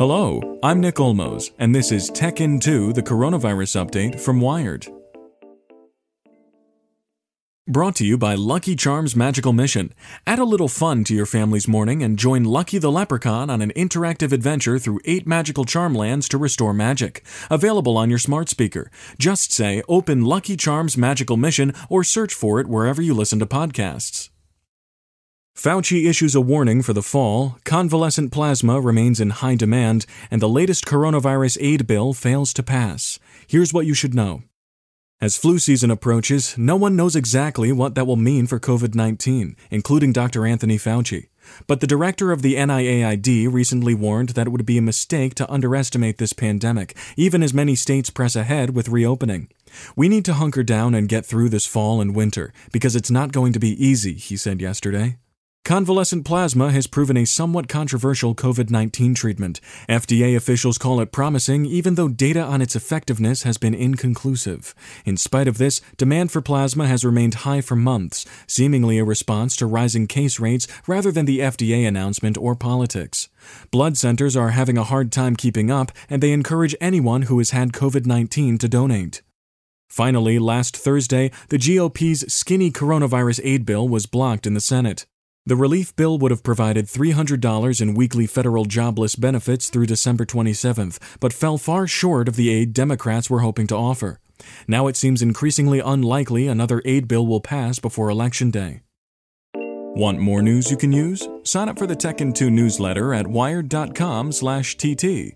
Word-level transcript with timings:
Hello, 0.00 0.58
I'm 0.62 0.80
Nick 0.80 0.94
Olmos, 0.94 1.50
and 1.58 1.74
this 1.74 1.92
is 1.92 2.08
Tech 2.08 2.40
In 2.40 2.58
2, 2.58 2.94
the 2.94 3.02
coronavirus 3.02 3.84
update 3.84 4.18
from 4.18 4.40
Wired. 4.40 4.86
Brought 7.68 7.96
to 7.96 8.06
you 8.06 8.16
by 8.16 8.34
Lucky 8.34 8.74
Charms 8.76 9.14
Magical 9.14 9.52
Mission. 9.52 9.92
Add 10.26 10.38
a 10.38 10.44
little 10.44 10.68
fun 10.68 11.04
to 11.04 11.14
your 11.14 11.26
family's 11.26 11.68
morning 11.68 12.02
and 12.02 12.18
join 12.18 12.44
Lucky 12.44 12.78
the 12.78 12.90
Leprechaun 12.90 13.50
on 13.50 13.60
an 13.60 13.74
interactive 13.76 14.32
adventure 14.32 14.78
through 14.78 15.00
eight 15.04 15.26
magical 15.26 15.66
charm 15.66 15.94
lands 15.94 16.30
to 16.30 16.38
restore 16.38 16.72
magic. 16.72 17.22
Available 17.50 17.98
on 17.98 18.08
your 18.08 18.18
smart 18.18 18.48
speaker. 18.48 18.90
Just 19.18 19.52
say, 19.52 19.82
Open 19.86 20.24
Lucky 20.24 20.56
Charms 20.56 20.96
Magical 20.96 21.36
Mission 21.36 21.74
or 21.90 22.04
search 22.04 22.32
for 22.32 22.58
it 22.58 22.68
wherever 22.68 23.02
you 23.02 23.12
listen 23.12 23.38
to 23.38 23.44
podcasts. 23.44 24.30
Fauci 25.60 26.08
issues 26.08 26.34
a 26.34 26.40
warning 26.40 26.80
for 26.80 26.94
the 26.94 27.02
fall, 27.02 27.58
convalescent 27.64 28.32
plasma 28.32 28.80
remains 28.80 29.20
in 29.20 29.28
high 29.28 29.56
demand, 29.56 30.06
and 30.30 30.40
the 30.40 30.48
latest 30.48 30.86
coronavirus 30.86 31.58
aid 31.60 31.86
bill 31.86 32.14
fails 32.14 32.54
to 32.54 32.62
pass. 32.62 33.18
Here's 33.46 33.70
what 33.70 33.84
you 33.84 33.92
should 33.92 34.14
know. 34.14 34.42
As 35.20 35.36
flu 35.36 35.58
season 35.58 35.90
approaches, 35.90 36.56
no 36.56 36.76
one 36.76 36.96
knows 36.96 37.14
exactly 37.14 37.72
what 37.72 37.94
that 37.94 38.06
will 38.06 38.16
mean 38.16 38.46
for 38.46 38.58
COVID 38.58 38.94
19, 38.94 39.54
including 39.70 40.14
Dr. 40.14 40.46
Anthony 40.46 40.78
Fauci. 40.78 41.28
But 41.66 41.82
the 41.82 41.86
director 41.86 42.32
of 42.32 42.40
the 42.40 42.54
NIAID 42.54 43.52
recently 43.52 43.92
warned 43.92 44.30
that 44.30 44.46
it 44.46 44.50
would 44.50 44.64
be 44.64 44.78
a 44.78 44.82
mistake 44.82 45.34
to 45.34 45.52
underestimate 45.52 46.16
this 46.16 46.32
pandemic, 46.32 46.96
even 47.18 47.42
as 47.42 47.52
many 47.52 47.76
states 47.76 48.08
press 48.08 48.34
ahead 48.34 48.74
with 48.74 48.88
reopening. 48.88 49.50
We 49.94 50.08
need 50.08 50.24
to 50.24 50.32
hunker 50.32 50.62
down 50.62 50.94
and 50.94 51.06
get 51.06 51.26
through 51.26 51.50
this 51.50 51.66
fall 51.66 52.00
and 52.00 52.16
winter, 52.16 52.54
because 52.72 52.96
it's 52.96 53.10
not 53.10 53.32
going 53.32 53.52
to 53.52 53.60
be 53.60 53.76
easy, 53.84 54.14
he 54.14 54.38
said 54.38 54.62
yesterday. 54.62 55.18
Convalescent 55.70 56.24
plasma 56.24 56.72
has 56.72 56.88
proven 56.88 57.16
a 57.16 57.24
somewhat 57.24 57.68
controversial 57.68 58.34
COVID 58.34 58.70
19 58.70 59.14
treatment. 59.14 59.60
FDA 59.88 60.34
officials 60.34 60.78
call 60.78 60.98
it 60.98 61.12
promising, 61.12 61.64
even 61.64 61.94
though 61.94 62.08
data 62.08 62.40
on 62.40 62.60
its 62.60 62.74
effectiveness 62.74 63.44
has 63.44 63.56
been 63.56 63.72
inconclusive. 63.72 64.74
In 65.04 65.16
spite 65.16 65.46
of 65.46 65.58
this, 65.58 65.80
demand 65.96 66.32
for 66.32 66.42
plasma 66.42 66.88
has 66.88 67.04
remained 67.04 67.46
high 67.46 67.60
for 67.60 67.76
months, 67.76 68.26
seemingly 68.48 68.98
a 68.98 69.04
response 69.04 69.54
to 69.58 69.66
rising 69.66 70.08
case 70.08 70.40
rates 70.40 70.66
rather 70.88 71.12
than 71.12 71.24
the 71.24 71.38
FDA 71.38 71.86
announcement 71.86 72.36
or 72.36 72.56
politics. 72.56 73.28
Blood 73.70 73.96
centers 73.96 74.36
are 74.36 74.50
having 74.50 74.76
a 74.76 74.82
hard 74.82 75.12
time 75.12 75.36
keeping 75.36 75.70
up, 75.70 75.92
and 76.08 76.20
they 76.20 76.32
encourage 76.32 76.74
anyone 76.80 77.22
who 77.22 77.38
has 77.38 77.50
had 77.50 77.70
COVID 77.70 78.06
19 78.06 78.58
to 78.58 78.68
donate. 78.68 79.22
Finally, 79.88 80.40
last 80.40 80.76
Thursday, 80.76 81.30
the 81.48 81.58
GOP's 81.58 82.32
skinny 82.34 82.72
coronavirus 82.72 83.40
aid 83.44 83.64
bill 83.64 83.88
was 83.88 84.06
blocked 84.06 84.48
in 84.48 84.54
the 84.54 84.60
Senate. 84.60 85.06
The 85.46 85.56
relief 85.56 85.96
bill 85.96 86.18
would 86.18 86.30
have 86.30 86.42
provided 86.42 86.86
$300 86.86 87.80
in 87.80 87.94
weekly 87.94 88.26
federal 88.26 88.66
jobless 88.66 89.16
benefits 89.16 89.70
through 89.70 89.86
December 89.86 90.26
27th, 90.26 90.98
but 91.18 91.32
fell 91.32 91.56
far 91.56 91.86
short 91.86 92.28
of 92.28 92.36
the 92.36 92.50
aid 92.50 92.74
Democrats 92.74 93.30
were 93.30 93.40
hoping 93.40 93.66
to 93.68 93.74
offer. 93.74 94.20
Now 94.68 94.86
it 94.86 94.96
seems 94.96 95.22
increasingly 95.22 95.80
unlikely 95.80 96.46
another 96.46 96.82
aid 96.84 97.08
bill 97.08 97.26
will 97.26 97.40
pass 97.40 97.78
before 97.78 98.10
Election 98.10 98.50
Day. 98.50 98.82
Want 99.54 100.18
more 100.18 100.42
news 100.42 100.70
you 100.70 100.76
can 100.76 100.92
use? 100.92 101.26
Sign 101.42 101.70
up 101.70 101.78
for 101.78 101.86
the 101.86 101.96
Tech 101.96 102.20
in 102.20 102.32
2 102.32 102.50
newsletter 102.50 103.14
at 103.14 103.26
wired.com/tt. 103.26 105.34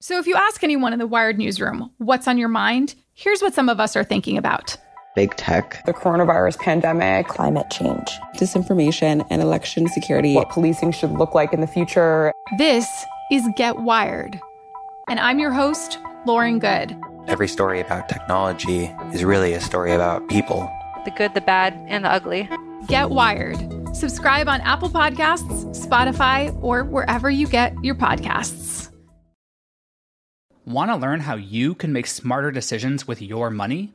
So 0.00 0.18
if 0.18 0.26
you 0.26 0.36
ask 0.36 0.62
anyone 0.62 0.92
in 0.92 0.98
the 0.98 1.06
Wired 1.06 1.38
newsroom 1.38 1.90
what's 1.96 2.28
on 2.28 2.38
your 2.38 2.48
mind, 2.48 2.94
here's 3.14 3.40
what 3.40 3.54
some 3.54 3.68
of 3.68 3.80
us 3.80 3.96
are 3.96 4.04
thinking 4.04 4.36
about 4.36 4.76
big 5.16 5.34
tech, 5.34 5.82
the 5.86 5.94
coronavirus 5.94 6.60
pandemic, 6.60 7.26
climate 7.26 7.68
change, 7.70 8.08
disinformation, 8.36 9.26
and 9.30 9.42
election 9.42 9.88
security, 9.88 10.34
what 10.34 10.50
policing 10.50 10.92
should 10.92 11.10
look 11.10 11.34
like 11.34 11.52
in 11.52 11.62
the 11.62 11.66
future. 11.66 12.32
This 12.58 12.86
is 13.32 13.42
Get 13.56 13.78
Wired. 13.78 14.38
And 15.08 15.18
I'm 15.18 15.38
your 15.38 15.50
host, 15.50 15.98
Lauren 16.26 16.58
Goode. 16.58 16.94
Every 17.26 17.48
story 17.48 17.80
about 17.80 18.08
technology 18.08 18.94
is 19.12 19.24
really 19.24 19.54
a 19.54 19.60
story 19.60 19.92
about 19.92 20.28
people 20.28 20.70
the 21.06 21.10
good, 21.12 21.34
the 21.34 21.40
bad, 21.40 21.72
and 21.88 22.04
the 22.04 22.10
ugly. 22.10 22.48
Get 22.88 23.10
Wired. 23.10 23.56
Subscribe 23.96 24.48
on 24.48 24.60
Apple 24.62 24.90
Podcasts, 24.90 25.86
Spotify, 25.86 26.56
or 26.62 26.82
wherever 26.82 27.30
you 27.30 27.46
get 27.46 27.72
your 27.82 27.94
podcasts. 27.94 28.90
Want 30.64 30.90
to 30.90 30.96
learn 30.96 31.20
how 31.20 31.36
you 31.36 31.76
can 31.76 31.92
make 31.92 32.08
smarter 32.08 32.50
decisions 32.50 33.06
with 33.06 33.22
your 33.22 33.50
money? 33.50 33.94